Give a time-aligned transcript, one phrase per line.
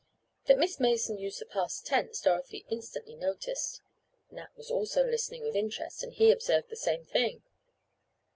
[0.47, 3.83] That Miss Mason used the past tense Dorothy instantly noticed.
[4.31, 7.43] Nat was also listening with interest, and he observed the same thing.